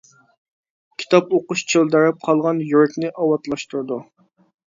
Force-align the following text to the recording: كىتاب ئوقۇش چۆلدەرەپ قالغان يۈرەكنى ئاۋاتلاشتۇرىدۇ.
كىتاب 1.01 1.35
ئوقۇش 1.37 1.63
چۆلدەرەپ 1.73 2.25
قالغان 2.29 2.63
يۈرەكنى 2.69 3.11
ئاۋاتلاشتۇرىدۇ. 3.13 4.01